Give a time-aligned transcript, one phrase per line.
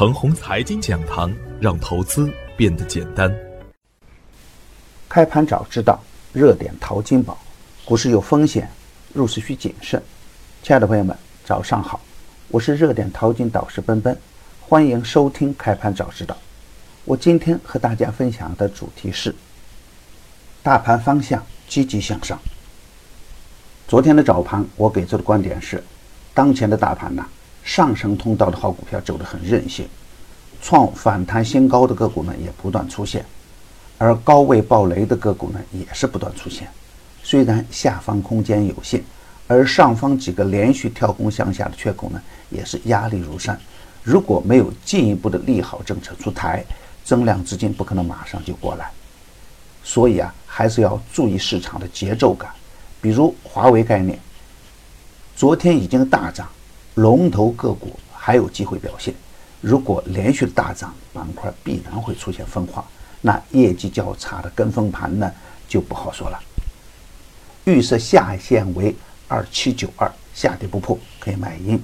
[0.00, 3.30] 程红财经讲堂，让投资变得简单。
[5.10, 6.00] 开盘早知道，
[6.32, 7.36] 热点淘金宝。
[7.84, 8.66] 股市有风险，
[9.12, 10.02] 入市需谨慎。
[10.62, 12.00] 亲爱的朋友们，早上好，
[12.48, 14.18] 我是热点淘金导师奔奔，
[14.62, 16.34] 欢迎收听开盘早知道。
[17.04, 19.34] 我今天和大家分享的主题是：
[20.62, 22.40] 大盘方向积极向上。
[23.86, 25.84] 昨天的早盘，我给出的观点是，
[26.32, 27.22] 当前的大盘呢，
[27.70, 29.86] 上升通道的好股票走得很韧性，
[30.60, 33.24] 创反弹新高的个股呢也不断出现，
[33.96, 36.66] 而高位暴雷的个股呢也是不断出现。
[37.22, 39.00] 虽然下方空间有限，
[39.46, 43.56] 而上方几个连续跳空向下的缺口呢也是压力如山。
[44.02, 46.64] 如果没有进一步的利好政策出台，
[47.04, 48.90] 增量资金不可能马上就过来。
[49.84, 52.50] 所以啊，还是要注意市场的节奏感。
[53.00, 54.18] 比如华为概念，
[55.36, 56.48] 昨天已经大涨，
[56.94, 59.14] 龙头个股还有机会表现。
[59.60, 62.84] 如果连续大涨，板块必然会出现分化，
[63.20, 65.30] 那业绩较差的跟风盘呢
[65.68, 66.38] 就不好说了。
[67.64, 68.94] 预设下限为
[69.28, 71.80] 二七九二，下跌不破可以买阴。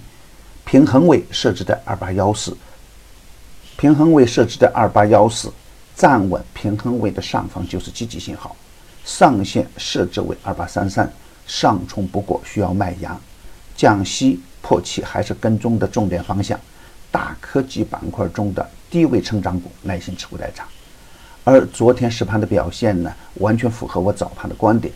[0.65, 2.57] 平衡位设置在二八幺四，
[3.77, 5.53] 平衡位设置在二八幺四，
[5.95, 8.57] 站稳平衡位的上方就是积极信号。
[9.05, 11.13] 上限设置为二八三三，
[11.47, 13.21] 上冲不过需要卖阳，
[13.77, 16.59] 降息破期还是跟踪的重点方向。
[17.13, 20.67] 大科技板块中的低位成长股耐心持股待涨。
[21.45, 24.93] 而昨天实盘的表现呢，完全符合我早盘的观点。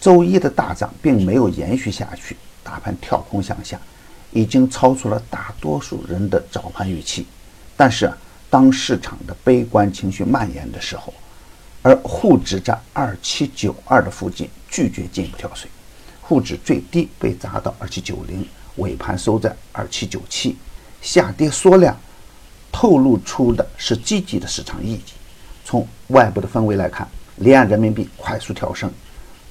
[0.00, 3.76] 周一的大涨并没有延续下去，大盘跳空向下，
[4.30, 7.26] 已经超出了大多数人的早盘预期。
[7.76, 8.08] 但是
[8.48, 11.12] 当市场的悲观情绪蔓延的时候，
[11.82, 15.68] 而沪指在二七九二的附近拒绝进一步跳水，
[16.22, 18.46] 沪指最低被砸到二七九零，
[18.76, 20.56] 尾盘收在二七九七，
[21.00, 21.96] 下跌缩量，
[22.72, 25.00] 透露出的是积极的市场意义。
[25.64, 28.90] 从外部的氛围来看，离岸人民币快速跳升，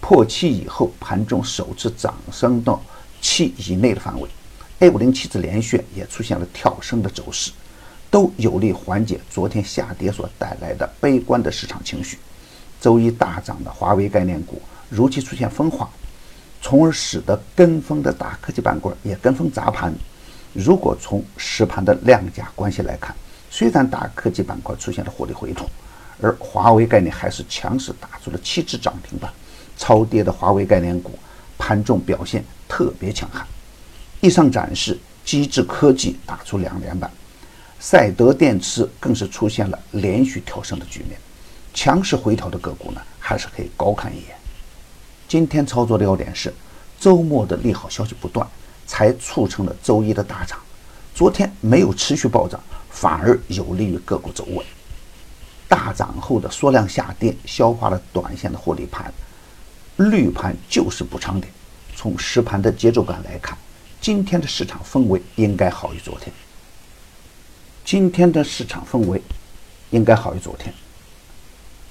[0.02, 2.82] 破七以后盘中首次涨升到
[3.22, 4.30] 七以内的范围
[4.80, 7.52] ，A 五零七次连续也出现了跳升的走势。
[8.12, 12.20] 都有力缓解昨天下跌所带来的悲观的市场情绪。
[12.80, 15.90] 周一大涨的华为概念股如期出现分化，
[16.64, 19.94] 从而使得跟风的大科技板块也跟风砸盘。
[20.54, 23.14] 如果从实盘的量价关系来看，
[23.52, 25.70] 虽然大科技板块出现了获利回吐，
[26.22, 29.30] 而华为概念还是强势打出了七只涨停板。
[29.78, 31.20] 超跌的华为概念股
[31.58, 33.46] 盘中表现特别强悍。
[34.22, 37.12] 以上展示，机智科技打出两连板。
[37.78, 41.20] 赛德电池更是出现了连续跳升的局面，
[41.74, 44.36] 强势回调的个股呢，还是可以高看一眼。
[45.34, 46.54] 今天操作的要点是，
[47.00, 48.48] 周末的利好消息不断，
[48.86, 50.60] 才促成了周一的大涨。
[51.16, 52.60] 昨天没有持续暴涨，
[52.92, 54.64] 反而有利于个股走稳。
[55.68, 59.12] 大涨后的缩量下跌，消化了短线的获利盘，
[59.96, 61.52] 绿盘就是补仓点。
[61.96, 63.58] 从实盘的节奏感来看，
[64.00, 66.32] 今天的市场氛围应该好于昨天。
[67.84, 69.20] 今天的市场氛围
[69.90, 70.72] 应该好于昨天，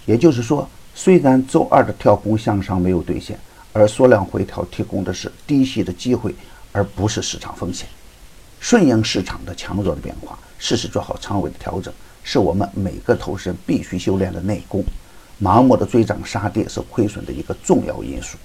[0.06, 3.38] 也就是说，虽然周二的跳空向上没有兑现，
[3.72, 6.34] 而缩量回调提供的是低吸的机会，
[6.72, 7.88] 而不是市场风险。
[8.60, 11.92] 顺应市场的强弱的变化，适时做好仓位的调整，
[12.22, 14.84] 是我们每个投资人必须修炼的内功。
[15.40, 18.36] 盲目的追涨杀跌是亏损的一个重要因素。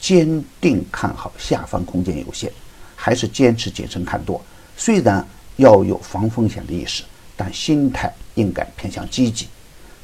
[0.00, 2.50] 坚定看好下方空间有限，
[2.96, 4.40] 还是坚持谨慎看多。
[4.76, 5.26] 虽然。
[5.56, 7.02] 要有防风险的意识，
[7.36, 9.46] 但心态应该偏向积极，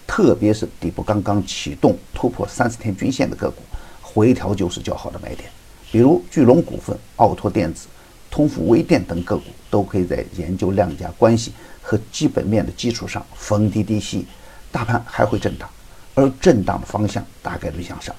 [0.07, 3.63] 特别是底部刚刚启动、突破三十天均线的个股，
[4.01, 5.51] 回调就是较好的买点。
[5.91, 7.87] 比如巨龙股份、奥拓电子、
[8.31, 11.53] 通富微电等个股，都可以在研究量价关系
[11.83, 14.27] 和基本面的基础上逢低低吸。
[14.71, 15.69] 大盘还会震荡，
[16.15, 18.15] 而震荡的方向大概率向上，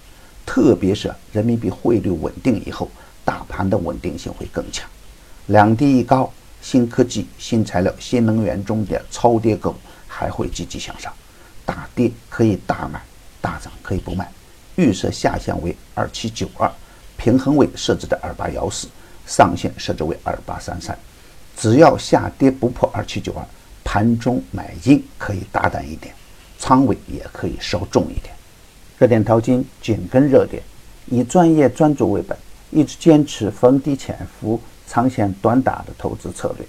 [0.45, 2.89] 特别是人民币汇率稳定以后，
[3.23, 4.87] 大盘的稳定性会更强。
[5.47, 6.31] 两低一高。
[6.59, 9.77] 新科技、新材料、新能源中的超跌个股
[10.07, 11.13] 还会积极向上，
[11.67, 13.01] 大跌可以大买，
[13.41, 14.31] 大涨可以不卖。
[14.77, 16.71] 预设下限为二七九二，
[17.17, 18.87] 平衡位设置在二八幺四，
[19.25, 20.97] 上限设置为二八三三。
[21.57, 23.45] 只要下跌不破二七九二，
[23.83, 26.15] 盘中买进可以大胆一点，
[26.57, 28.33] 仓位也可以稍重一点。
[28.97, 30.63] 热点淘金紧跟热点，
[31.07, 32.37] 以专业专注为本，
[32.71, 34.59] 一直坚持逢低潜伏。
[34.89, 36.65] 长线短打的投资策略，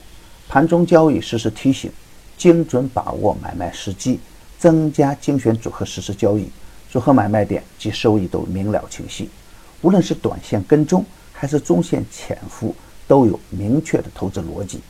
[0.49, 1.89] 盘中交易实时提醒，
[2.37, 4.19] 精准把握买卖时机，
[4.59, 6.51] 增加精选组合实时交易，
[6.91, 9.31] 组合买卖点及收益都明了清晰。
[9.83, 12.75] 无论是短线跟踪还是中线潜伏，
[13.07, 14.81] 都有明确的投资逻辑。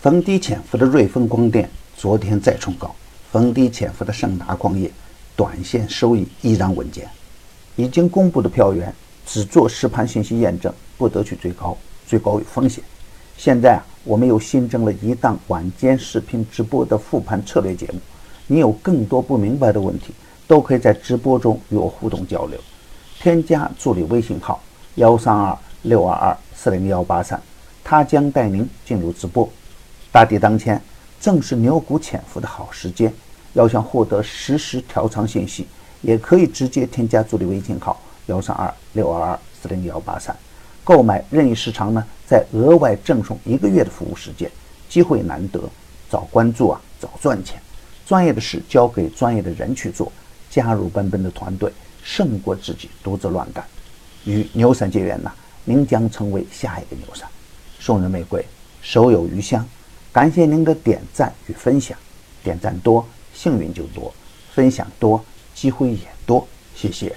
[0.00, 2.94] 逢低潜伏的瑞丰光电昨天再冲高，
[3.30, 4.90] 逢低潜伏的盛达矿业
[5.36, 7.06] 短线收益依然稳健。
[7.76, 8.92] 已经公布的票源
[9.26, 11.76] 只做实盘信息验证，不得去追高，
[12.08, 12.82] 追高有风险。
[13.36, 18.00] 现在啊，我们又新增了一档晚间视频直播的复盘策略节目，
[18.52, 20.12] 你有更多不明白的问题，
[20.48, 22.58] 都可以在直播中与我互动交流。
[23.20, 24.60] 添加助理微信号
[24.96, 27.40] 幺三二六二二四零幺八三，
[27.84, 29.48] 他将带您进入直播。
[30.10, 30.82] 大敌当前，
[31.20, 33.12] 正是牛股潜伏的好时间。
[33.52, 35.68] 要想获得实时调仓信息，
[36.02, 40.36] 也可以直接添加助理微信号幺三二六二二四零幺八三，
[40.82, 44.50] 购买任意时长呢，再额外赠送一个月的服务时间。
[44.88, 45.62] 机会难得，
[46.08, 47.62] 早关注啊，早赚钱。
[48.10, 50.10] 专业的事交给专业的人去做，
[50.50, 51.72] 加入奔奔的团队，
[52.02, 53.64] 胜过自己独自乱干。
[54.24, 55.30] 与牛散结缘呐，
[55.64, 57.28] 您将成为下一个牛散。
[57.78, 58.44] 送人玫瑰，
[58.82, 59.64] 手有余香。
[60.10, 61.96] 感谢您的点赞与分享，
[62.42, 64.12] 点赞多，幸运就多；
[64.52, 65.24] 分享多，
[65.54, 66.44] 机会也多。
[66.74, 67.14] 谢谢。